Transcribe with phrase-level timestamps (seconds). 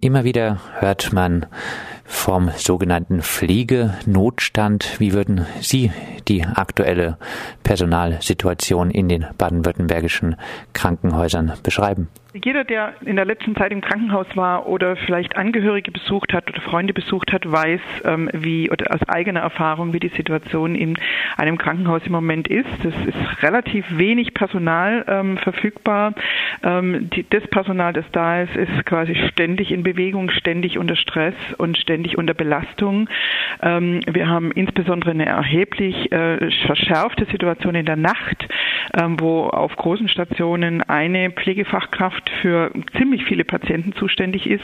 [0.00, 1.46] Immer wieder hört man
[2.04, 5.00] vom sogenannten Pflegenotstand.
[5.00, 5.90] Wie würden Sie
[6.28, 7.18] die aktuelle
[7.64, 10.36] Personalsituation in den baden-württembergischen
[10.72, 12.06] Krankenhäusern beschreiben?
[12.44, 16.60] Jeder, der in der letzten Zeit im Krankenhaus war oder vielleicht Angehörige besucht hat oder
[16.60, 20.96] Freunde besucht hat, weiß, ähm, wie oder aus eigener Erfahrung, wie die Situation in
[21.36, 22.84] einem Krankenhaus im Moment ist.
[22.84, 26.14] Es ist relativ wenig Personal ähm, verfügbar.
[26.62, 31.34] Ähm, die, das Personal, das da ist, ist quasi ständig in Bewegung, ständig unter Stress
[31.56, 33.08] und ständig unter Belastung.
[33.62, 38.48] Ähm, wir haben insbesondere eine erheblich äh, verschärfte Situation in der Nacht,
[39.18, 44.62] wo auf großen Stationen eine Pflegefachkraft für ziemlich viele Patienten zuständig ist.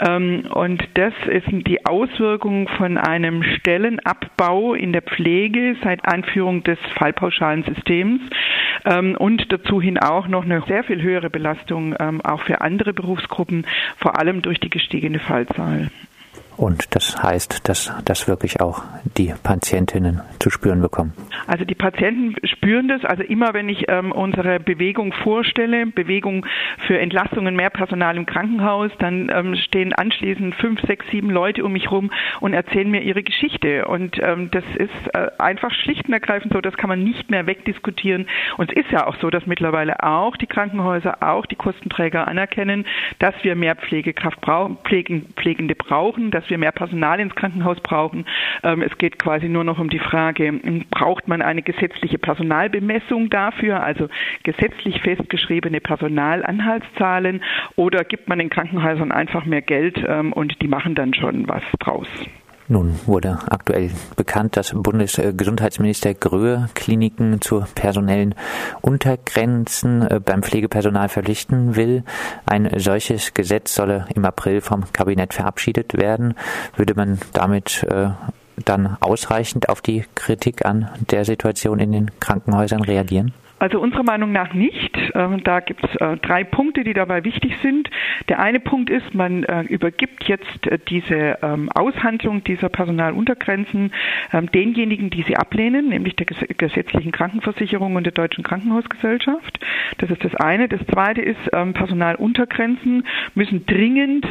[0.00, 6.78] Ähm, und das ist die Auswirkung von einem Stellenabbau in der Pflege seit Einführung des
[6.96, 8.20] fallpauschalen Systems
[8.84, 12.92] ähm, und dazu hin auch noch eine sehr viel höhere Belastung ähm, auch für andere
[12.92, 15.90] Berufsgruppen, vor allem durch die gestiegene Fallzahl.
[16.56, 18.82] Und das heißt, dass das wirklich auch
[19.16, 21.12] die Patientinnen zu spüren bekommen.
[21.46, 23.04] Also die Patienten spüren das.
[23.04, 26.46] Also immer, wenn ich ähm, unsere Bewegung vorstelle, Bewegung
[26.86, 31.72] für Entlastungen, mehr Personal im Krankenhaus, dann ähm, stehen anschließend fünf, sechs, sieben Leute um
[31.72, 33.86] mich rum und erzählen mir ihre Geschichte.
[33.86, 37.46] Und ähm, das ist äh, einfach schlicht und ergreifend so, das kann man nicht mehr
[37.46, 38.26] wegdiskutieren.
[38.56, 42.86] Und es ist ja auch so, dass mittlerweile auch die Krankenhäuser, auch die Kostenträger anerkennen,
[43.18, 48.26] dass wir mehr Pflegekraft brauchen, Pflegende brauchen, dass dass wir mehr Personal ins Krankenhaus brauchen.
[48.62, 50.52] Ähm, es geht quasi nur noch um die Frage,
[50.90, 54.08] braucht man eine gesetzliche Personalbemessung dafür, also
[54.42, 57.42] gesetzlich festgeschriebene Personalanhaltszahlen
[57.76, 61.62] oder gibt man den Krankenhäusern einfach mehr Geld ähm, und die machen dann schon was
[61.80, 62.08] draus?
[62.66, 68.34] Nun wurde aktuell bekannt, dass Bundesgesundheitsminister Gröhe Kliniken zu personellen
[68.80, 72.04] Untergrenzen äh, beim Pflegepersonal verpflichten will.
[72.46, 76.34] Ein solches Gesetz solle im April vom Kabinett verabschiedet werden.
[76.74, 78.10] Würde man damit äh,
[78.64, 83.34] dann ausreichend auf die Kritik an der Situation in den Krankenhäusern reagieren?
[83.58, 84.96] Also unserer Meinung nach nicht.
[85.14, 87.88] Ähm, da gibt es äh, drei Punkte, die dabei wichtig sind.
[88.28, 93.92] Der eine Punkt ist, man äh, übergibt jetzt äh, diese ähm, Aushandlung dieser Personaluntergrenzen
[94.32, 99.60] ähm, denjenigen, die sie ablehnen, nämlich der gesetzlichen Krankenversicherung und der Deutschen Krankenhausgesellschaft.
[99.98, 100.68] Das ist das eine.
[100.68, 103.04] Das zweite ist, Personaluntergrenzen
[103.34, 104.26] müssen dringend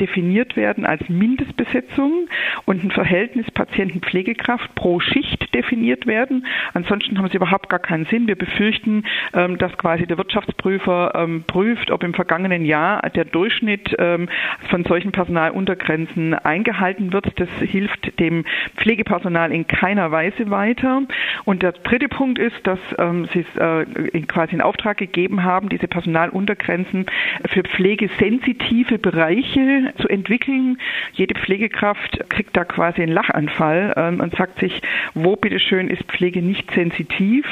[0.00, 2.28] definiert werden als Mindestbesetzung
[2.64, 6.46] und ein Verhältnis Patienten-Pflegekraft pro Schicht definiert werden.
[6.74, 8.26] Ansonsten haben sie überhaupt gar keinen Sinn.
[8.26, 14.28] Wir befürchten, dass quasi der Wirtschaftsprüfer ähm, prüft, ob im vergangenen Jahr der Durchschnitt ähm,
[14.68, 17.38] von solchen Personaluntergrenzen eingehalten wird.
[17.38, 18.44] Das hilft dem
[18.76, 21.02] Pflegepersonal in keiner Weise weiter.
[21.44, 22.78] Und der dritte Punkt ist, dass
[23.32, 27.06] Sie es äh, quasi in Auftrag gegeben haben, diese Personaluntergrenzen
[27.46, 30.78] für pflegesensitive Bereiche zu entwickeln.
[31.12, 34.80] Jede Pflegekraft kriegt da quasi einen Lachanfall und sagt sich,
[35.14, 37.46] wo bitteschön ist Pflege nicht sensitiv?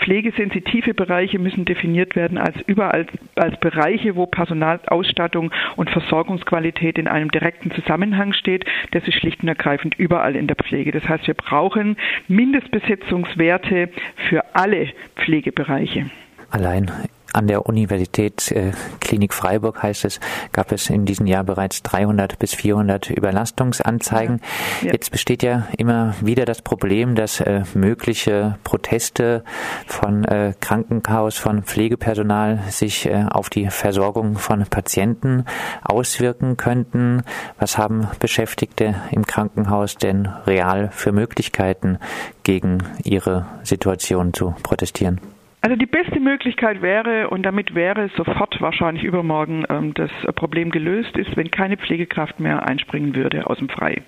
[0.00, 7.08] Pflege pflegesensitive Bereiche müssen definiert werden als überall als Bereiche, wo Personalausstattung und Versorgungsqualität in
[7.08, 8.64] einem direkten Zusammenhang steht.
[8.92, 10.92] Das ist schlicht und ergreifend überall in der Pflege.
[10.92, 11.96] Das heißt, wir brauchen
[12.28, 13.88] Mindestbesetzungswerte
[14.28, 16.10] für alle Pflegebereiche.
[16.54, 16.88] Allein
[17.32, 20.20] an der Universitätsklinik äh, Freiburg heißt es,
[20.52, 24.40] gab es in diesem Jahr bereits 300 bis 400 Überlastungsanzeigen.
[24.80, 24.86] Ja.
[24.86, 24.92] Ja.
[24.92, 29.42] Jetzt besteht ja immer wieder das Problem, dass äh, mögliche Proteste
[29.88, 35.44] von äh, Krankenhaus, von Pflegepersonal sich auf die Versorgung von Patienten
[35.82, 37.24] auswirken könnten.
[37.58, 41.98] Was haben Beschäftigte im Krankenhaus denn real für Möglichkeiten,
[42.44, 45.33] gegen ihre Situation zu protestieren?
[45.64, 51.16] Also die beste Möglichkeit wäre, und damit wäre sofort wahrscheinlich übermorgen ähm, das Problem gelöst,
[51.16, 54.02] ist, wenn keine Pflegekraft mehr einspringen würde aus dem Frei.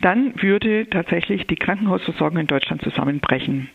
[0.00, 3.68] Dann würde tatsächlich die Krankenhausversorgung in Deutschland zusammenbrechen.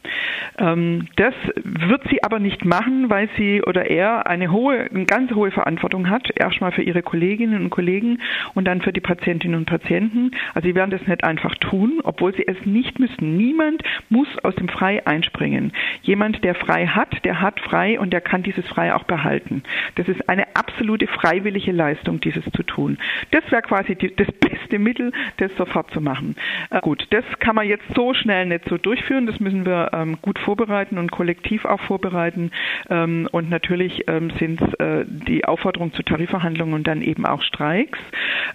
[0.57, 1.33] Ähm, das
[1.63, 6.09] wird sie aber nicht machen, weil sie oder er eine hohe, eine ganz hohe Verantwortung
[6.09, 6.29] hat.
[6.35, 8.19] Erstmal für ihre Kolleginnen und Kollegen
[8.53, 10.31] und dann für die Patientinnen und Patienten.
[10.53, 13.37] Also sie werden das nicht einfach tun, obwohl sie es nicht müssen.
[13.37, 15.71] Niemand muss aus dem Frei einspringen.
[16.01, 19.63] Jemand, der frei hat, der hat frei und der kann dieses frei auch behalten.
[19.95, 22.97] Das ist eine absolute freiwillige Leistung, dieses zu tun.
[23.31, 26.35] Das wäre quasi die, das beste Mittel, das sofort zu machen.
[26.69, 29.25] Äh, gut, das kann man jetzt so schnell nicht so durchführen.
[29.25, 32.51] Das müssen wir ähm, gut vorbereiten und kollektiv auch vorbereiten.
[32.89, 37.41] Ähm, und natürlich ähm, sind es äh, die Aufforderung zu Tarifverhandlungen und dann eben auch
[37.41, 37.99] Streiks.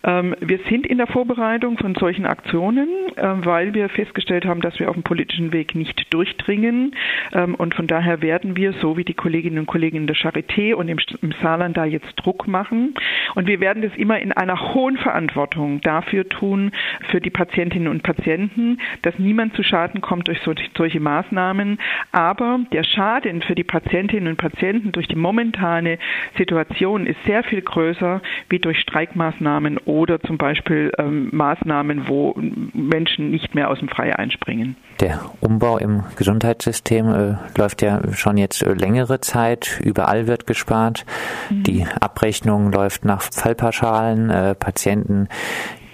[0.03, 4.79] Ähm, wir sind in der Vorbereitung von solchen Aktionen, äh, weil wir festgestellt haben, dass
[4.79, 6.95] wir auf dem politischen Weg nicht durchdringen.
[7.33, 10.75] Ähm, und von daher werden wir, so wie die Kolleginnen und Kollegen in der Charité
[10.75, 12.95] und im, im Saarland da jetzt Druck machen.
[13.35, 16.73] Und wir werden das immer in einer hohen Verantwortung dafür tun,
[17.11, 20.41] für die Patientinnen und Patienten, dass niemand zu Schaden kommt durch
[20.77, 21.79] solche Maßnahmen.
[22.13, 25.99] Aber der Schaden für die Patientinnen und Patienten durch die momentane
[26.39, 32.35] Situation ist sehr viel größer wie durch Streikmaßnahmen oder zum Beispiel ähm, Maßnahmen, wo
[32.73, 34.77] Menschen nicht mehr aus dem Freie einspringen.
[35.01, 39.81] Der Umbau im Gesundheitssystem äh, läuft ja schon jetzt äh, längere Zeit.
[39.83, 41.05] Überall wird gespart.
[41.51, 41.63] Mhm.
[41.65, 44.31] Die Abrechnung läuft nach Fallpauschalen.
[44.31, 45.29] Äh, Patienten,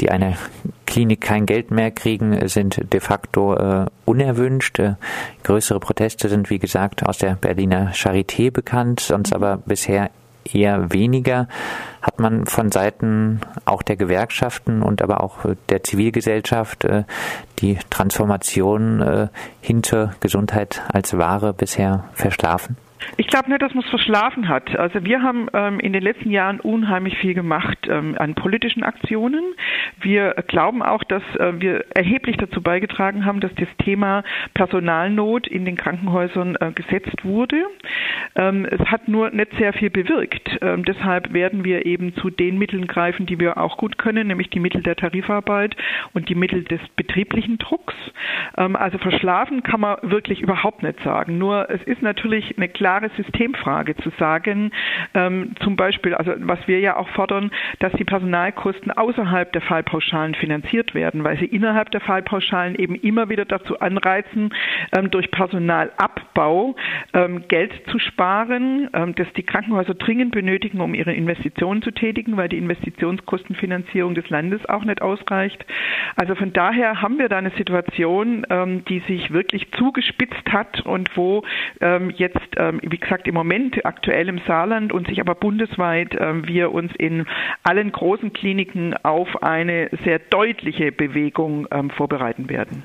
[0.00, 0.36] die eine
[0.90, 4.80] Klinik kein Geld mehr kriegen, sind de facto äh, unerwünscht.
[4.80, 4.94] Äh,
[5.44, 10.10] größere Proteste sind, wie gesagt, aus der Berliner Charité bekannt, sonst aber bisher
[10.52, 11.46] eher weniger.
[12.02, 17.04] Hat man von Seiten auch der Gewerkschaften und aber auch der Zivilgesellschaft äh,
[17.60, 19.28] die Transformation äh,
[19.60, 22.76] hinter Gesundheit als Ware bisher verschlafen?
[23.16, 24.78] Ich glaube nicht, dass man es verschlafen hat.
[24.78, 29.42] Also wir haben ähm, in den letzten Jahren unheimlich viel gemacht ähm, an politischen Aktionen.
[30.00, 34.22] Wir glauben auch, dass äh, wir erheblich dazu beigetragen haben, dass das Thema
[34.54, 37.64] Personalnot in den Krankenhäusern äh, gesetzt wurde.
[38.36, 40.58] Ähm, es hat nur nicht sehr viel bewirkt.
[40.60, 44.50] Ähm, deshalb werden wir eben zu den Mitteln greifen, die wir auch gut können, nämlich
[44.50, 45.76] die Mittel der Tarifarbeit
[46.12, 47.94] und die Mittel des betrieblichen Drucks.
[48.56, 51.38] Ähm, also verschlafen kann man wirklich überhaupt nicht sagen.
[51.38, 54.72] Nur es ist natürlich eine klare klare Systemfrage zu sagen,
[55.14, 60.34] ähm, zum Beispiel, also was wir ja auch fordern, dass die Personalkosten außerhalb der Fallpauschalen
[60.34, 64.52] finanziert werden, weil sie innerhalb der Fallpauschalen eben immer wieder dazu anreizen,
[64.90, 66.74] ähm, durch Personalabbau
[67.14, 72.36] ähm, Geld zu sparen, ähm, das die Krankenhäuser dringend benötigen, um ihre Investitionen zu tätigen,
[72.36, 75.64] weil die Investitionskostenfinanzierung des Landes auch nicht ausreicht.
[76.16, 81.16] Also von daher haben wir da eine Situation, ähm, die sich wirklich zugespitzt hat und
[81.16, 81.44] wo
[81.80, 82.40] ähm, jetzt
[82.82, 87.26] wie gesagt, im Moment aktuell im Saarland und sich aber bundesweit äh, wir uns in
[87.62, 92.84] allen großen Kliniken auf eine sehr deutliche Bewegung ähm, vorbereiten werden.